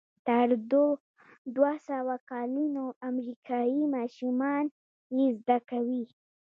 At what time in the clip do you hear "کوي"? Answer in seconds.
5.69-6.03